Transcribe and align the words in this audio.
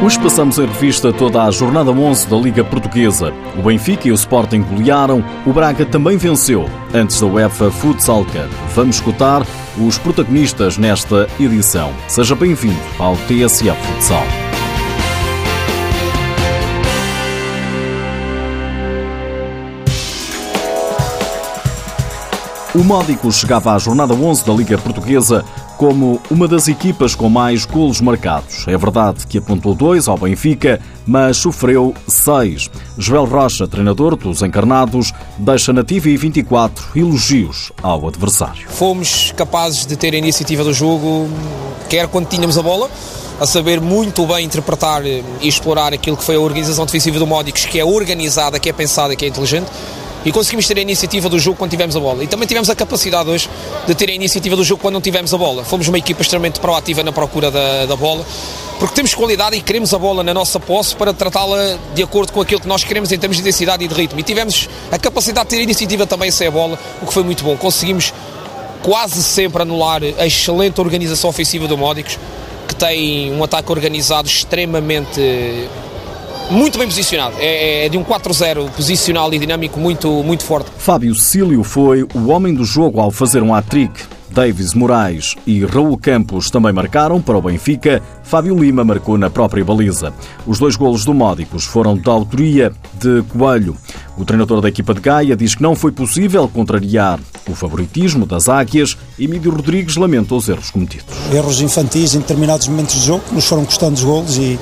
Hoje 0.00 0.16
passamos 0.20 0.60
em 0.60 0.66
revista 0.66 1.12
toda 1.12 1.42
a 1.42 1.50
jornada 1.50 1.90
11 1.90 2.28
da 2.28 2.36
Liga 2.36 2.62
Portuguesa. 2.62 3.34
O 3.58 3.62
Benfica 3.62 4.06
e 4.06 4.12
o 4.12 4.14
Sporting 4.14 4.62
golearam, 4.62 5.24
o 5.44 5.52
Braga 5.52 5.84
também 5.84 6.16
venceu, 6.16 6.70
antes 6.94 7.20
da 7.20 7.26
UEFA 7.26 7.68
Futsal 7.68 8.24
Cup. 8.24 8.50
Vamos 8.76 8.96
escutar 8.96 9.44
os 9.76 9.98
protagonistas 9.98 10.78
nesta 10.78 11.28
edição. 11.40 11.92
Seja 12.06 12.36
bem-vindo 12.36 12.78
ao 13.00 13.16
TSF 13.16 13.76
Futsal. 13.94 14.47
O 22.78 22.84
Módico 22.84 23.32
chegava 23.32 23.74
à 23.74 23.78
jornada 23.80 24.14
11 24.14 24.46
da 24.46 24.52
Liga 24.52 24.78
Portuguesa 24.78 25.44
como 25.76 26.22
uma 26.30 26.46
das 26.46 26.68
equipas 26.68 27.12
com 27.12 27.28
mais 27.28 27.66
golos 27.66 28.00
marcados. 28.00 28.68
É 28.68 28.78
verdade 28.78 29.26
que 29.26 29.38
apontou 29.38 29.74
dois 29.74 30.06
ao 30.06 30.16
Benfica, 30.16 30.80
mas 31.04 31.38
sofreu 31.38 31.92
seis. 32.06 32.70
Joel 32.96 33.24
Rocha, 33.24 33.66
treinador 33.66 34.14
dos 34.14 34.42
encarnados, 34.42 35.12
deixa 35.36 35.72
na 35.72 35.82
TV 35.82 36.16
24 36.16 36.90
elogios 36.94 37.72
ao 37.82 38.06
adversário. 38.06 38.68
Fomos 38.68 39.34
capazes 39.36 39.84
de 39.84 39.96
ter 39.96 40.14
a 40.14 40.16
iniciativa 40.16 40.62
do 40.62 40.72
jogo, 40.72 41.28
quer 41.88 42.06
quando 42.06 42.28
tínhamos 42.28 42.56
a 42.56 42.62
bola, 42.62 42.88
a 43.40 43.46
saber 43.46 43.80
muito 43.80 44.24
bem 44.24 44.46
interpretar 44.46 45.04
e 45.04 45.24
explorar 45.42 45.92
aquilo 45.92 46.16
que 46.16 46.22
foi 46.22 46.36
a 46.36 46.40
organização 46.40 46.86
defensiva 46.86 47.18
do 47.18 47.26
Módicos, 47.26 47.66
que 47.66 47.80
é 47.80 47.84
organizada, 47.84 48.56
que 48.60 48.68
é 48.68 48.72
pensada, 48.72 49.16
que 49.16 49.24
é 49.24 49.28
inteligente 49.28 49.66
e 50.24 50.32
conseguimos 50.32 50.66
ter 50.66 50.76
a 50.78 50.80
iniciativa 50.80 51.28
do 51.28 51.38
jogo 51.38 51.56
quando 51.56 51.70
tivemos 51.70 51.96
a 51.96 52.00
bola. 52.00 52.24
E 52.24 52.26
também 52.26 52.46
tivemos 52.46 52.68
a 52.68 52.74
capacidade 52.74 53.28
hoje 53.28 53.48
de 53.86 53.94
ter 53.94 54.10
a 54.10 54.12
iniciativa 54.12 54.56
do 54.56 54.64
jogo 54.64 54.80
quando 54.80 54.94
não 54.94 55.00
tivemos 55.00 55.32
a 55.32 55.38
bola. 55.38 55.64
Fomos 55.64 55.88
uma 55.88 55.98
equipa 55.98 56.22
extremamente 56.22 56.60
proativa 56.60 57.02
na 57.02 57.12
procura 57.12 57.50
da, 57.50 57.86
da 57.86 57.96
bola, 57.96 58.24
porque 58.78 58.94
temos 58.94 59.14
qualidade 59.14 59.56
e 59.56 59.60
queremos 59.60 59.94
a 59.94 59.98
bola 59.98 60.22
na 60.22 60.34
nossa 60.34 60.58
posse 60.58 60.94
para 60.94 61.12
tratá-la 61.12 61.78
de 61.94 62.02
acordo 62.02 62.32
com 62.32 62.40
aquilo 62.40 62.60
que 62.60 62.68
nós 62.68 62.84
queremos 62.84 63.12
em 63.12 63.18
termos 63.18 63.36
de 63.36 63.42
intensidade 63.42 63.84
e 63.84 63.88
de 63.88 63.94
ritmo. 63.94 64.18
E 64.20 64.22
tivemos 64.22 64.68
a 64.90 64.98
capacidade 64.98 65.48
de 65.48 65.56
ter 65.56 65.60
a 65.60 65.62
iniciativa 65.62 66.06
também 66.06 66.30
sem 66.30 66.46
a 66.46 66.50
bola, 66.50 66.78
o 67.00 67.06
que 67.06 67.12
foi 67.12 67.22
muito 67.22 67.44
bom. 67.44 67.56
Conseguimos 67.56 68.12
quase 68.82 69.22
sempre 69.22 69.62
anular 69.62 70.00
a 70.18 70.26
excelente 70.26 70.80
organização 70.80 71.30
ofensiva 71.30 71.66
do 71.66 71.76
Módicos, 71.76 72.18
que 72.66 72.74
tem 72.74 73.32
um 73.32 73.42
ataque 73.42 73.70
organizado 73.72 74.28
extremamente 74.28 75.20
muito 76.50 76.78
bem 76.78 76.88
posicionado. 76.88 77.36
É, 77.38 77.86
é 77.86 77.88
de 77.88 77.96
um 77.96 78.04
4-0 78.04 78.70
posicional 78.70 79.32
e 79.32 79.38
dinâmico 79.38 79.78
muito, 79.78 80.22
muito 80.22 80.44
forte. 80.44 80.70
Fábio 80.78 81.14
Cílio 81.14 81.62
foi 81.62 82.02
o 82.14 82.28
homem 82.28 82.54
do 82.54 82.64
jogo 82.64 83.00
ao 83.00 83.10
fazer 83.10 83.42
um 83.42 83.54
hat-trick. 83.54 84.17
Davis 84.38 84.72
Moraes 84.72 85.34
e 85.44 85.64
Raul 85.64 85.98
Campos 85.98 86.48
também 86.48 86.72
marcaram 86.72 87.20
para 87.20 87.36
o 87.36 87.42
Benfica. 87.42 88.00
Fábio 88.22 88.56
Lima 88.56 88.84
marcou 88.84 89.18
na 89.18 89.28
própria 89.28 89.64
baliza. 89.64 90.14
Os 90.46 90.60
dois 90.60 90.76
golos 90.76 91.04
do 91.04 91.12
Módicos 91.12 91.64
foram 91.64 91.96
da 91.96 92.12
autoria 92.12 92.72
de 92.94 93.20
Coelho. 93.22 93.76
O 94.16 94.24
treinador 94.24 94.60
da 94.60 94.68
equipa 94.68 94.94
de 94.94 95.00
Gaia 95.00 95.34
diz 95.34 95.56
que 95.56 95.62
não 95.62 95.74
foi 95.74 95.90
possível 95.90 96.46
contrariar 96.46 97.18
o 97.48 97.54
favoritismo 97.56 98.24
das 98.24 98.48
Águias 98.48 98.96
e 99.18 99.26
Mídio 99.26 99.50
Rodrigues 99.50 99.96
lamenta 99.96 100.36
os 100.36 100.48
erros 100.48 100.70
cometidos. 100.70 101.16
Erros 101.34 101.60
infantis 101.60 102.14
em 102.14 102.20
determinados 102.20 102.68
momentos 102.68 102.94
do 102.94 103.00
jogo 103.00 103.24
que 103.28 103.34
nos 103.34 103.44
foram 103.44 103.64
custando 103.64 103.94
os 103.94 104.04
golos 104.04 104.36
e, 104.36 104.56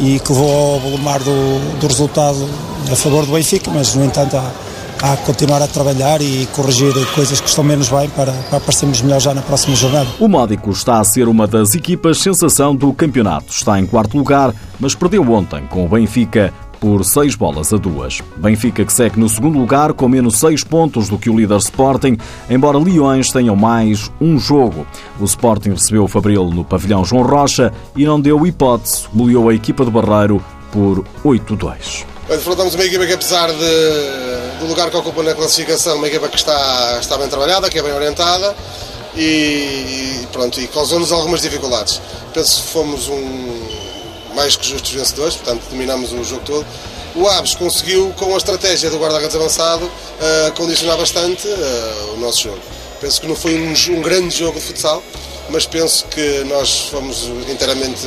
e 0.00 0.18
que 0.20 0.32
levou 0.32 0.74
ao 0.74 0.80
volumar 0.80 1.20
do, 1.20 1.78
do 1.80 1.86
resultado 1.86 2.48
a 2.90 2.96
favor 2.96 3.26
do 3.26 3.32
Benfica, 3.32 3.70
mas 3.70 3.94
no 3.94 4.06
entanto 4.06 4.38
há, 4.38 4.50
há 5.02 5.16
que 5.16 5.24
continuar 5.24 5.62
a 5.62 5.68
trabalhar 5.68 6.20
e 6.20 6.46
corrigir 6.54 6.92
coisas 7.14 7.40
que 7.40 7.48
estão 7.48 7.64
menos 7.64 7.88
bem 7.88 8.08
para, 8.10 8.32
para 8.32 8.58
aparecermos 8.58 9.00
melhor 9.02 9.20
já 9.20 9.34
na 9.34 9.42
próxima 9.42 9.76
jornada. 9.76 10.08
O 10.18 10.28
Módico 10.28 10.70
está 10.70 11.00
a 11.00 11.04
ser 11.04 11.28
uma 11.28 11.46
das 11.46 11.74
equipas 11.74 12.18
sensação 12.18 12.74
do 12.74 12.92
campeonato. 12.92 13.52
Está 13.52 13.78
em 13.78 13.86
quarto 13.86 14.16
lugar, 14.16 14.54
mas 14.78 14.94
perdeu 14.94 15.22
ontem 15.32 15.66
com 15.66 15.84
o 15.84 15.88
Benfica 15.88 16.52
por 16.80 17.04
6 17.04 17.34
bolas 17.34 17.72
a 17.72 17.76
2. 17.76 18.22
Benfica 18.36 18.84
que 18.84 18.92
segue 18.92 19.18
no 19.18 19.28
segundo 19.28 19.58
lugar 19.58 19.92
com 19.92 20.08
menos 20.08 20.38
6 20.38 20.64
pontos 20.64 21.08
do 21.08 21.18
que 21.18 21.28
o 21.28 21.36
líder 21.36 21.58
Sporting, 21.58 22.16
embora 22.48 22.78
Leões 22.78 23.30
tenham 23.30 23.56
mais 23.56 24.10
um 24.20 24.38
jogo. 24.38 24.86
O 25.20 25.24
Sporting 25.24 25.70
recebeu 25.70 26.04
o 26.04 26.08
Fabril 26.08 26.44
no 26.50 26.64
pavilhão 26.64 27.04
João 27.04 27.24
Rocha 27.24 27.72
e 27.96 28.04
não 28.04 28.20
deu 28.20 28.46
hipótese, 28.46 29.06
goleou 29.12 29.48
a 29.48 29.54
equipa 29.54 29.84
do 29.84 29.90
Barreiro 29.90 30.42
por 30.70 31.04
8-2. 31.24 32.04
Enfrentamos 32.30 32.74
uma 32.74 32.84
equipa 32.84 33.06
que, 33.06 33.12
apesar 33.14 33.48
de, 33.48 34.47
do 34.58 34.66
lugar 34.66 34.90
que 34.90 34.96
ocupa 34.96 35.22
na 35.22 35.34
classificação, 35.34 35.96
uma 35.96 36.08
equipa 36.08 36.28
que 36.28 36.36
está, 36.36 36.98
está 37.00 37.16
bem 37.16 37.28
trabalhada, 37.28 37.70
que 37.70 37.78
é 37.78 37.82
bem 37.82 37.92
orientada 37.92 38.54
e, 39.16 40.26
pronto, 40.32 40.60
e 40.60 40.66
causou-nos 40.68 41.12
algumas 41.12 41.40
dificuldades. 41.40 42.00
Penso 42.32 42.62
que 42.62 42.68
fomos 42.68 43.08
um, 43.08 43.68
mais 44.34 44.56
que 44.56 44.68
justos 44.68 44.92
vencedores, 44.92 45.36
portanto 45.36 45.62
dominamos 45.70 46.12
o 46.12 46.22
jogo 46.24 46.42
todo. 46.44 46.66
O 47.14 47.26
Aves 47.26 47.54
conseguiu, 47.54 48.12
com 48.16 48.34
a 48.34 48.36
estratégia 48.36 48.90
do 48.90 48.98
guarda-redes 48.98 49.34
avançado, 49.34 49.84
uh, 49.84 50.52
condicionar 50.56 50.96
bastante 50.96 51.48
uh, 51.48 52.14
o 52.14 52.16
nosso 52.18 52.44
jogo. 52.44 52.60
Penso 53.00 53.20
que 53.20 53.26
não 53.26 53.34
foi 53.34 53.54
um, 53.54 53.72
um 53.96 54.02
grande 54.02 54.36
jogo 54.36 54.58
de 54.58 54.66
futsal, 54.66 55.02
mas 55.50 55.66
penso 55.66 56.04
que 56.06 56.44
nós 56.44 56.88
fomos 56.90 57.24
inteiramente 57.48 58.06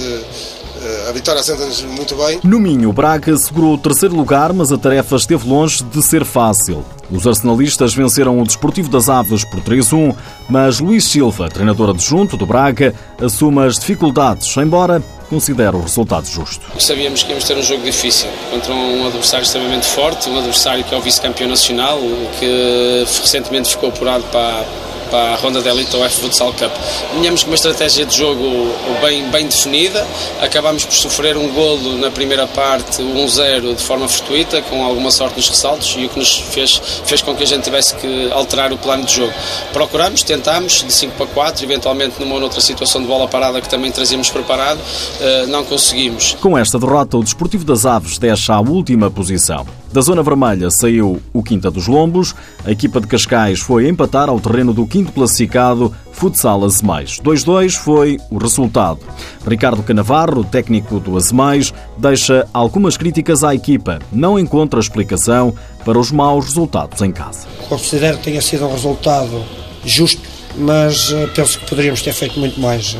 a 1.08 1.12
vitória 1.12 1.42
senta-nos 1.44 1.82
muito 1.84 2.16
bem. 2.16 2.40
No 2.44 2.60
Minho, 2.60 2.92
Braga 2.92 3.36
segurou 3.38 3.74
o 3.74 3.78
terceiro 3.78 4.16
lugar, 4.16 4.54
mas 4.54 4.72
a 4.72 4.78
tarefa 4.78 5.16
esteve 5.16 5.48
longe 5.48 5.84
de 5.84 6.02
ser 6.02 6.26
fácil. 6.26 6.84
Os 7.12 7.28
arsenalistas 7.28 7.94
venceram 7.94 8.40
o 8.40 8.44
Desportivo 8.44 8.90
das 8.90 9.10
Aves 9.10 9.44
por 9.44 9.60
3-1, 9.62 10.16
mas 10.50 10.80
Luís 10.80 11.06
Silva, 11.06 11.50
treinador 11.50 11.90
adjunto 11.90 12.38
do 12.38 12.46
Braga, 12.46 12.96
assume 13.22 13.66
as 13.66 13.78
dificuldades, 13.78 14.56
embora 14.58 15.04
considere 15.30 15.76
o 15.76 15.82
resultado 15.82 16.26
justo. 16.26 16.66
Sabíamos 16.78 17.24
que 17.24 17.30
íamos 17.30 17.46
ter 17.46 17.58
um 17.58 17.64
jogo 17.64 17.84
difícil 17.84 18.30
contra 18.50 18.74
um 18.74 19.08
adversário 19.08 19.44
extremamente 19.44 19.86
forte, 19.88 20.30
um 20.30 20.38
adversário 20.38 20.84
que 20.84 20.94
é 20.94 20.98
o 20.98 21.02
vice-campeão 21.02 21.50
nacional, 21.50 22.00
que 22.40 23.06
recentemente 23.06 23.70
ficou 23.70 23.90
apurado 23.90 24.24
para 24.26 24.66
para 25.12 25.34
a 25.34 25.36
ronda 25.36 25.62
de 25.62 25.70
elite 25.70 25.96
ou 25.96 26.04
F 26.04 26.22
Futsal 26.22 26.54
Cup. 26.54 26.72
Vinhamos 27.14 27.44
com 27.44 27.52
uma 27.52 27.56
estratégia 27.56 28.06
de 28.06 28.18
jogo 28.18 28.74
bem, 29.02 29.30
bem 29.30 29.46
definida, 29.46 30.08
acabámos 30.42 30.86
por 30.86 30.94
sofrer 30.94 31.38
um 31.38 31.50
golo 31.50 31.98
na 31.98 32.10
primeira 32.10 32.48
parte, 32.48 33.04
1-0 33.04 33.76
de 33.76 33.84
forma 33.84 34.08
fortuita, 34.08 34.62
com 34.64 34.84
alguma 34.84 35.12
sorte 35.12 35.38
nos 35.38 35.50
ressaltos 35.50 35.96
e 35.98 36.06
o 36.06 36.10
que 36.10 36.18
nos 36.18 36.38
fez, 36.38 36.82
fez 37.06 37.22
com 37.22 37.36
que 37.36 37.44
a 37.44 37.48
gente 37.48 37.64
tivesse 37.64 37.94
que 37.96 38.32
alterar 38.32 38.72
o 38.72 38.78
plano 38.78 39.06
de 39.06 39.16
jogo. 39.16 39.34
Procuramos, 39.74 40.24
tentámos, 40.24 40.84
de 40.84 40.94
5 40.94 41.16
para 41.16 41.28
4, 41.28 41.66
eventualmente 41.66 42.16
numa 42.20 42.36
ou 42.36 42.42
outra 42.42 42.62
situação 42.62 43.02
de 43.02 43.08
bola 43.08 43.28
parada 43.28 43.60
que 43.62 43.70
também 43.70 43.92
trazíamos 43.92 44.30
preparado, 44.30 44.80
eh, 45.20 45.46
não 45.48 45.64
conseguimos. 45.66 46.38
Com 46.40 46.58
esta 46.58 46.80
derrota, 46.80 47.18
o 47.18 47.24
Desportivo 47.24 47.66
das 47.66 47.86
Aves 47.86 48.18
deixa 48.18 48.54
a 48.54 48.62
última 48.62 49.12
posição. 49.12 49.81
Da 49.94 50.00
zona 50.00 50.24
vermelha 50.24 50.70
saiu 50.72 51.22
o 51.34 51.44
Quinta 51.44 51.70
dos 51.70 51.86
Lombos. 51.86 52.34
A 52.64 52.72
equipa 52.72 53.02
de 53.02 53.08
Cascais 53.08 53.60
foi 53.60 53.90
empatar 53.90 54.30
ao 54.30 54.40
terreno 54.40 54.74
do 54.74 54.88
quinto 54.88 55.12
classificado, 55.12 55.94
Futsal 56.14 56.64
Azemais. 56.64 57.20
2-2 57.22 57.76
foi 57.76 58.18
o 58.30 58.38
resultado. 58.38 59.00
Ricardo 59.46 59.84
Canavarro, 59.84 60.46
técnico 60.46 60.98
do 60.98 61.18
Azemais, 61.18 61.74
deixa 61.98 62.48
algumas 62.54 62.96
críticas 62.96 63.44
à 63.44 63.54
equipa. 63.54 64.00
Não 64.14 64.40
encontra 64.40 64.80
explicação 64.80 65.54
para 65.84 66.00
os 66.00 66.10
maus 66.10 66.46
resultados 66.46 67.02
em 67.02 67.12
casa. 67.12 67.46
Considero 67.68 68.18
que 68.20 68.24
tenha 68.24 68.42
sido 68.42 68.66
um 68.66 68.72
resultado 68.72 69.44
justo, 69.84 70.22
mas 70.58 71.12
eh, 71.12 71.28
penso 71.36 71.60
que 71.60 71.70
poderíamos 71.70 72.02
ter 72.02 72.14
feito 72.14 72.40
muito 72.40 72.62
mais. 72.62 72.96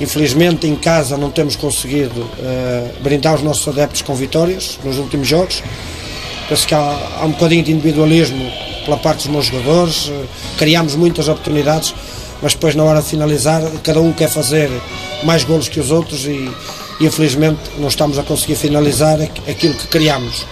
Infelizmente, 0.00 0.66
em 0.66 0.76
casa 0.76 1.16
não 1.16 1.30
temos 1.30 1.56
conseguido 1.56 2.20
uh, 2.20 3.02
brindar 3.02 3.34
os 3.34 3.42
nossos 3.42 3.66
adeptos 3.66 4.02
com 4.02 4.14
vitórias 4.14 4.78
nos 4.84 4.96
últimos 4.96 5.26
jogos. 5.26 5.62
Penso 6.48 6.66
que 6.66 6.74
há, 6.74 7.18
há 7.20 7.24
um 7.24 7.32
bocadinho 7.32 7.64
de 7.64 7.72
individualismo 7.72 8.50
pela 8.84 8.96
parte 8.96 9.24
dos 9.24 9.26
meus 9.26 9.46
jogadores. 9.46 10.06
Uh, 10.06 10.24
criámos 10.56 10.94
muitas 10.94 11.26
oportunidades, 11.26 11.92
mas 12.40 12.54
depois, 12.54 12.76
na 12.76 12.84
hora 12.84 13.02
de 13.02 13.08
finalizar, 13.08 13.62
cada 13.82 14.00
um 14.00 14.12
quer 14.12 14.28
fazer 14.28 14.70
mais 15.24 15.42
golos 15.42 15.68
que 15.68 15.80
os 15.80 15.90
outros 15.90 16.24
e, 16.26 16.48
e 17.00 17.06
infelizmente, 17.06 17.58
não 17.78 17.88
estamos 17.88 18.18
a 18.18 18.22
conseguir 18.22 18.54
finalizar 18.54 19.18
aquilo 19.20 19.74
que 19.74 19.88
criámos. 19.88 20.46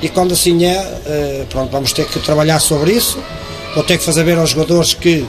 E 0.00 0.08
quando 0.08 0.32
assim 0.32 0.64
é, 0.64 0.80
uh, 0.80 1.46
pronto, 1.46 1.70
vamos 1.70 1.92
ter 1.92 2.06
que 2.06 2.18
trabalhar 2.20 2.60
sobre 2.60 2.92
isso. 2.92 3.18
Vou 3.74 3.84
ter 3.84 3.98
que 3.98 4.04
fazer 4.04 4.24
ver 4.24 4.38
aos 4.38 4.50
jogadores 4.50 4.94
que 4.94 5.26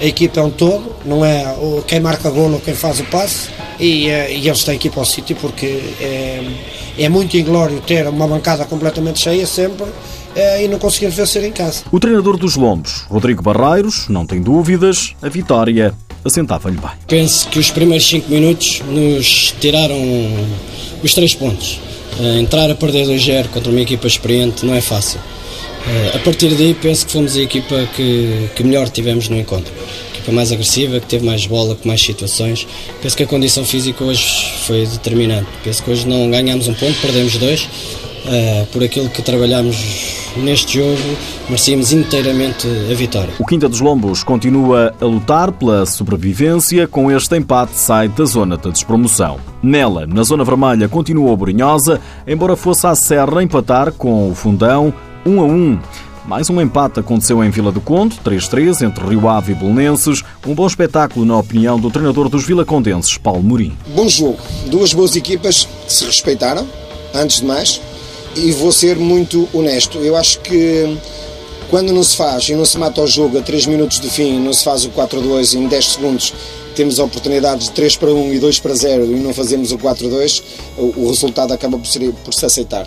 a 0.00 0.04
equipa 0.04 0.40
é 0.40 0.42
um 0.42 0.50
todo, 0.50 0.94
não 1.04 1.24
é 1.24 1.54
quem 1.86 2.00
marca 2.00 2.30
golo 2.30 2.54
ou 2.54 2.60
quem 2.60 2.74
faz 2.74 3.00
o 3.00 3.04
passe, 3.04 3.48
e, 3.78 4.08
eh, 4.08 4.36
e 4.36 4.48
eles 4.48 4.64
têm 4.64 4.78
que 4.78 4.88
ir 4.88 4.90
para 4.90 5.02
o 5.02 5.04
sítio 5.04 5.36
porque 5.36 5.66
é, 6.00 6.44
é 6.98 7.08
muito 7.08 7.36
inglório 7.36 7.80
ter 7.80 8.06
uma 8.08 8.26
bancada 8.26 8.64
completamente 8.64 9.20
cheia 9.20 9.46
sempre 9.46 9.86
é, 10.34 10.64
e 10.64 10.68
não 10.68 10.78
conseguir 10.78 11.08
vencer 11.08 11.42
em 11.44 11.52
casa. 11.52 11.82
O 11.90 11.98
treinador 11.98 12.36
dos 12.36 12.56
Lombos, 12.56 13.04
Rodrigo 13.08 13.42
Barreiros, 13.42 14.08
não 14.08 14.26
tem 14.26 14.40
dúvidas, 14.40 15.14
a 15.22 15.28
vitória 15.28 15.94
assentava-lhe 16.24 16.76
bem. 16.76 16.90
Penso 17.06 17.48
que 17.48 17.58
os 17.58 17.70
primeiros 17.70 18.06
5 18.08 18.30
minutos 18.30 18.82
nos 18.86 19.54
tiraram 19.60 19.96
os 21.02 21.14
3 21.14 21.34
pontos. 21.34 21.80
Eh, 22.18 22.40
entrar 22.40 22.70
a 22.70 22.74
perder 22.74 23.06
2-0 23.06 23.48
contra 23.48 23.70
uma 23.70 23.80
equipa 23.80 24.06
experiente 24.06 24.64
não 24.64 24.74
é 24.74 24.80
fácil. 24.80 25.20
A 26.14 26.18
partir 26.18 26.54
daí 26.54 26.74
penso 26.74 27.06
que 27.06 27.12
fomos 27.12 27.36
a 27.36 27.40
equipa 27.40 27.88
que, 27.94 28.48
que 28.56 28.64
melhor 28.64 28.88
tivemos 28.88 29.28
no 29.28 29.36
encontro. 29.36 29.72
A 29.72 30.18
equipa 30.18 30.32
mais 30.32 30.50
agressiva, 30.50 30.98
que 30.98 31.06
teve 31.06 31.24
mais 31.24 31.46
bola, 31.46 31.76
com 31.76 31.86
mais 31.86 32.02
situações. 32.02 32.66
Penso 33.00 33.16
que 33.16 33.22
a 33.22 33.26
condição 33.26 33.64
física 33.64 34.02
hoje 34.02 34.52
foi 34.66 34.84
determinante. 34.86 35.46
Penso 35.62 35.82
que 35.84 35.90
hoje 35.90 36.06
não 36.08 36.28
ganhámos 36.30 36.66
um 36.66 36.74
ponto, 36.74 37.00
perdemos 37.00 37.36
dois. 37.36 37.68
Uh, 38.26 38.66
por 38.72 38.82
aquilo 38.82 39.08
que 39.08 39.22
trabalhámos 39.22 39.76
neste 40.36 40.80
jogo, 40.80 41.16
merecíamos 41.48 41.92
inteiramente 41.92 42.66
a 42.90 42.94
vitória. 42.94 43.32
O 43.38 43.46
Quinta 43.46 43.68
dos 43.68 43.80
Lombos 43.80 44.24
continua 44.24 44.92
a 45.00 45.04
lutar 45.04 45.52
pela 45.52 45.86
sobrevivência. 45.86 46.88
Com 46.88 47.08
este 47.08 47.36
empate, 47.36 47.76
sai 47.76 48.08
da 48.08 48.24
zona 48.24 48.56
de 48.56 48.72
despromoção. 48.72 49.38
Nela, 49.62 50.08
na 50.08 50.24
zona 50.24 50.42
vermelha, 50.42 50.88
continuou 50.88 51.32
a 51.32 51.36
Borinhosa, 51.36 52.00
embora 52.26 52.56
fosse 52.56 52.84
à 52.88 52.96
Serra 52.96 53.44
empatar 53.44 53.92
com 53.92 54.28
o 54.28 54.34
Fundão 54.34 54.92
1 55.26 55.40
a 55.40 55.44
1. 55.44 55.78
Mais 56.24 56.48
um 56.48 56.60
empate 56.60 57.00
aconteceu 57.00 57.42
em 57.42 57.50
Vila 57.50 57.70
do 57.70 57.80
Conde, 57.80 58.18
3-3, 58.24 58.86
entre 58.86 59.04
Rio 59.04 59.28
Ave 59.28 59.52
e 59.52 59.54
Belenenses. 59.54 60.22
Um 60.46 60.54
bom 60.54 60.66
espetáculo, 60.66 61.24
na 61.24 61.36
opinião 61.36 61.78
do 61.78 61.90
treinador 61.90 62.28
dos 62.28 62.44
Vilacondenses, 62.44 63.18
Paulo 63.18 63.42
Mourinho. 63.42 63.76
Bom 63.94 64.08
jogo. 64.08 64.38
Duas 64.66 64.92
boas 64.92 65.14
equipas 65.16 65.68
se 65.86 66.04
respeitaram, 66.04 66.66
antes 67.14 67.40
de 67.40 67.46
mais. 67.46 67.80
E 68.36 68.52
vou 68.52 68.70
ser 68.70 68.96
muito 68.96 69.48
honesto. 69.52 69.98
Eu 69.98 70.16
acho 70.16 70.40
que 70.40 70.96
quando 71.70 71.92
não 71.92 72.02
se 72.02 72.16
faz 72.16 72.48
e 72.48 72.54
não 72.54 72.64
se 72.64 72.78
mata 72.78 73.00
o 73.00 73.06
jogo 73.06 73.38
a 73.38 73.42
3 73.42 73.66
minutos 73.66 73.98
de 74.00 74.08
fim, 74.08 74.40
não 74.40 74.52
se 74.52 74.62
faz 74.62 74.84
o 74.84 74.90
4-2 74.90 75.54
em 75.54 75.66
10 75.66 75.86
segundos, 75.86 76.34
temos 76.76 76.98
oportunidades 76.98 77.66
de 77.66 77.72
3 77.72 77.96
para 77.96 78.10
1 78.12 78.34
e 78.34 78.38
2 78.38 78.60
para 78.60 78.74
0 78.74 79.04
e 79.04 79.20
não 79.20 79.32
fazemos 79.32 79.72
o 79.72 79.78
4-2, 79.78 80.42
o 80.76 81.08
resultado 81.08 81.52
acaba 81.52 81.78
por, 81.78 81.86
ser, 81.86 82.12
por 82.24 82.34
se 82.34 82.44
aceitar. 82.44 82.86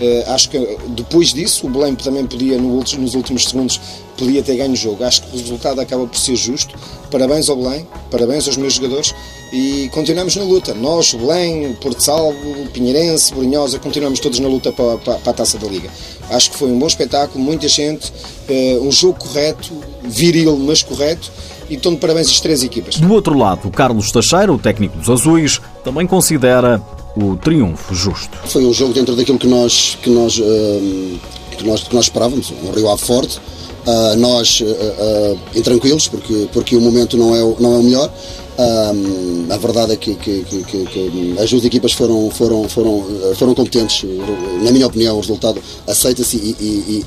Uh, 0.00 0.30
acho 0.30 0.48
que 0.50 0.78
depois 0.88 1.32
disso 1.32 1.66
o 1.66 1.70
Belém 1.70 1.94
também 1.96 2.24
podia 2.24 2.56
nos 2.56 3.14
últimos 3.14 3.44
segundos 3.44 3.80
podia 4.18 4.42
ter 4.42 4.56
ganho 4.56 4.72
o 4.72 4.76
jogo. 4.76 5.04
Acho 5.04 5.22
que 5.22 5.36
o 5.36 5.40
resultado 5.40 5.80
acaba 5.80 6.06
por 6.06 6.18
ser 6.18 6.36
justo. 6.36 6.74
Parabéns 7.10 7.48
ao 7.48 7.56
Belém, 7.56 7.86
parabéns 8.10 8.46
aos 8.46 8.56
meus 8.56 8.74
jogadores 8.74 9.14
e 9.52 9.88
continuamos 9.92 10.36
na 10.36 10.42
luta. 10.42 10.74
Nós, 10.74 11.14
Belém, 11.14 11.72
Porto 11.80 12.02
Salvo, 12.02 12.36
Pinheirense, 12.72 13.32
Brunhosa, 13.32 13.78
continuamos 13.78 14.20
todos 14.20 14.40
na 14.40 14.48
luta 14.48 14.72
para, 14.72 14.98
para, 14.98 15.14
para, 15.14 15.30
a 15.30 15.34
Taça 15.34 15.56
da 15.56 15.68
Liga. 15.68 15.88
Acho 16.30 16.50
que 16.50 16.56
foi 16.56 16.70
um 16.70 16.78
bom 16.78 16.86
espetáculo, 16.86 17.42
muita 17.42 17.68
gente, 17.68 18.12
uh, 18.48 18.86
um 18.86 18.92
jogo 18.92 19.18
correto, 19.18 19.72
viril, 20.02 20.56
mas 20.58 20.82
correto 20.82 21.30
e 21.70 21.74
estão 21.74 21.92
de 21.92 21.98
parabéns 21.98 22.28
as 22.28 22.40
três 22.40 22.62
equipas. 22.62 22.96
Do 22.96 23.12
outro 23.12 23.36
lado, 23.36 23.70
Carlos 23.70 24.10
Teixeira, 24.10 24.52
o 24.52 24.58
técnico 24.58 24.96
dos 24.98 25.08
Azuis, 25.08 25.60
também 25.84 26.06
considera 26.06 26.82
o 27.24 27.36
triunfo 27.36 27.94
justo. 27.94 28.36
Foi 28.46 28.64
um 28.64 28.72
jogo 28.72 28.92
dentro 28.92 29.14
daquilo 29.16 29.38
que 29.38 29.46
nós, 29.46 29.96
que 30.02 30.10
nós, 30.10 30.38
uh, 30.38 31.18
que 31.56 31.64
nós, 31.66 31.82
que 31.82 31.94
nós 31.94 32.04
esperávamos, 32.04 32.52
um 32.62 32.70
Rio 32.70 32.88
Ave 32.88 33.02
forte, 33.02 33.38
uh, 33.38 34.16
nós 34.16 34.60
uh, 34.60 35.38
intranquilos, 35.54 36.08
porque, 36.08 36.48
porque 36.52 36.76
o 36.76 36.80
momento 36.80 37.16
não 37.16 37.34
é, 37.34 37.40
não 37.60 37.74
é 37.74 37.78
o 37.78 37.82
melhor, 37.82 38.10
um, 38.58 39.52
a 39.52 39.56
verdade 39.56 39.92
é 39.92 39.96
que, 39.96 40.16
que, 40.16 40.42
que, 40.42 40.62
que, 40.64 41.36
as 41.40 41.48
duas 41.48 41.64
equipas 41.64 41.92
foram, 41.92 42.28
foram, 42.28 42.68
foram, 42.68 43.04
foram 43.36 43.54
competentes. 43.54 44.04
Na 44.62 44.72
minha 44.72 44.86
opinião, 44.86 45.16
o 45.16 45.20
resultado 45.20 45.62
aceita-se 45.86 46.36
e, 46.36 46.56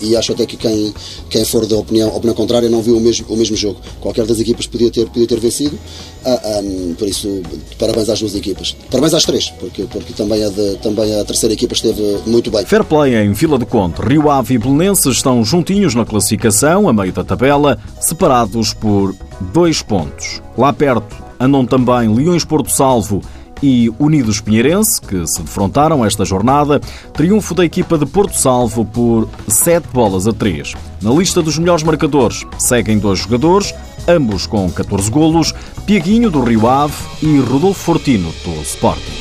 e, 0.01 0.09
e, 0.09 0.15
acho 0.15 0.31
até 0.31 0.45
que 0.45 0.55
quem, 0.55 0.93
quem 1.29 1.43
for 1.43 1.65
da 1.65 1.75
opinião, 1.75 2.15
opinião 2.15 2.33
contrária 2.33 2.69
não 2.69 2.81
viu 2.81 2.95
o 2.95 3.01
mesmo, 3.01 3.25
o 3.27 3.35
mesmo 3.35 3.57
jogo. 3.57 3.81
Qualquer 3.99 4.25
das 4.25 4.39
equipas 4.39 4.65
podia 4.65 4.89
ter, 4.89 5.07
podia 5.07 5.27
ter 5.27 5.39
vencido. 5.41 5.77
Um, 6.25 6.93
por 6.93 7.07
isso, 7.07 7.41
parabéns 7.77 8.07
às 8.07 8.19
duas 8.19 8.33
equipas. 8.33 8.73
Parabéns 8.89 9.13
às 9.13 9.25
três, 9.25 9.49
porque, 9.59 9.83
porque 9.83 10.13
também, 10.13 10.45
a 10.45 10.49
de, 10.49 10.77
também 10.77 11.19
a 11.19 11.25
terceira 11.25 11.53
equipa 11.53 11.73
esteve 11.73 12.19
muito 12.25 12.49
bem. 12.49 12.65
Fair 12.65 12.85
play 12.85 13.15
em 13.15 13.33
Vila 13.33 13.57
do 13.57 13.65
Conte. 13.65 14.01
Rio 14.01 14.29
Ave 14.29 14.53
e 14.53 14.57
Belenenses 14.57 15.17
estão 15.17 15.43
juntinhos 15.43 15.95
na 15.95 16.05
classificação, 16.05 16.87
a 16.87 16.93
meio 16.93 17.11
da 17.11 17.25
tabela, 17.25 17.77
separados 17.99 18.73
por 18.73 19.13
dois 19.41 19.81
pontos. 19.81 20.41
Lá 20.57 20.71
perto, 20.71 21.15
andam 21.39 21.65
também 21.65 22.13
Leões 22.13 22.45
Porto 22.45 22.71
Salvo 22.71 23.21
e 23.61 23.91
Unidos 23.99 24.41
Pinheirense, 24.41 24.99
que 25.01 25.25
se 25.27 25.41
defrontaram 25.41 26.03
esta 26.05 26.25
jornada. 26.25 26.79
Triunfo 27.13 27.53
da 27.53 27.65
equipa 27.65 27.97
de 27.97 28.05
Porto 28.05 28.37
Salvo 28.37 28.85
por 28.85 29.27
7 29.47 29.87
bolas 29.93 30.27
a 30.27 30.33
3. 30.33 30.73
Na 31.01 31.11
lista 31.11 31.41
dos 31.41 31.57
melhores 31.57 31.83
marcadores 31.83 32.45
seguem 32.57 32.97
dois 32.97 33.19
jogadores, 33.19 33.73
ambos 34.07 34.47
com 34.47 34.69
14 34.71 35.11
golos, 35.11 35.53
Piaguinho 35.85 36.31
do 36.31 36.43
Rio 36.43 36.67
Ave 36.67 36.93
e 37.21 37.37
Rodolfo 37.39 37.79
Fortino 37.79 38.31
do 38.43 38.61
Sporting 38.61 39.20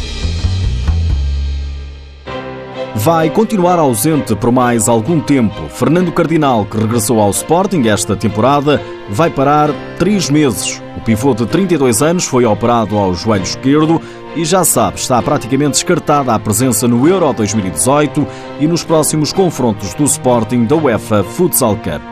vai 2.94 3.31
continuar 3.31 3.78
ausente 3.78 4.34
por 4.34 4.50
mais 4.50 4.88
algum 4.88 5.20
tempo. 5.20 5.69
Fernando 5.69 6.12
Cardinal, 6.12 6.64
que 6.64 6.76
regressou 6.76 7.20
ao 7.20 7.31
Sporting 7.31 7.87
esta 7.88 8.16
temporada, 8.16 8.82
vai 9.08 9.31
parar 9.31 9.70
três 9.98 10.28
meses. 10.28 10.82
O 10.96 11.00
pivô 11.00 11.34
de 11.34 11.46
32 11.46 12.02
anos 12.02 12.25
foi 12.25 12.44
operado 12.44 12.96
ao 12.96 13.14
joelho 13.14 13.44
esquerdo 13.44 14.00
e 14.37 14.44
já 14.44 14.64
sabe, 14.64 14.98
está 14.98 15.20
praticamente 15.20 15.72
descartada 15.72 16.32
a 16.32 16.38
presença 16.38 16.87
no 16.87 17.08
Euro 17.08 17.32
2018 17.32 18.26
e 18.60 18.66
nos 18.66 18.84
próximos 18.84 19.32
confrontos 19.32 19.93
do 19.94 20.04
Sporting 20.04 20.64
da 20.64 20.76
UEFA 20.76 21.25
Futsal 21.25 21.76
Cup. 21.76 22.02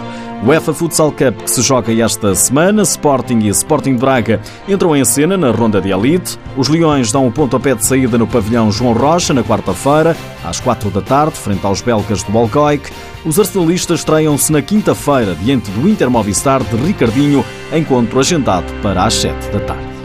UEFA 0.44 0.72
Futsal 0.72 1.10
Cup 1.10 1.42
que 1.42 1.50
se 1.50 1.62
joga 1.62 1.92
esta 1.92 2.34
semana, 2.34 2.82
Sporting 2.82 3.40
e 3.40 3.48
Sporting 3.48 3.96
Braga 3.96 4.40
entram 4.68 4.96
em 4.96 5.04
cena 5.04 5.36
na 5.36 5.50
ronda 5.50 5.80
de 5.80 5.90
elite. 5.90 6.38
Os 6.56 6.68
Leões 6.68 7.10
dão 7.10 7.24
o 7.24 7.28
um 7.28 7.32
pontapé 7.32 7.74
de 7.74 7.84
saída 7.84 8.16
no 8.16 8.26
pavilhão 8.26 8.70
João 8.70 8.92
Rocha 8.92 9.34
na 9.34 9.42
quarta-feira, 9.42 10.16
às 10.44 10.60
quatro 10.60 10.90
da 10.90 11.02
tarde, 11.02 11.36
frente 11.36 11.66
aos 11.66 11.80
belgas 11.80 12.22
do 12.22 12.38
Alcoic. 12.38 12.90
Os 13.24 13.38
arsenalistas 13.38 14.00
estreiam-se 14.00 14.52
na 14.52 14.62
quinta-feira 14.62 15.34
diante 15.34 15.70
do 15.72 15.88
Inter 15.88 16.08
Movistar 16.08 16.62
de 16.62 16.76
Ricardinho, 16.76 17.44
encontro 17.72 18.20
agendado 18.20 18.72
para 18.80 19.04
às 19.04 19.14
sete 19.14 19.50
da 19.50 19.60
tarde. 19.60 19.97